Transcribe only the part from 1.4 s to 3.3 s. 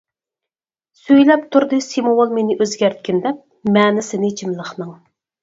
تۇردى سىمۋول مېنى ئۆزگەرتكىن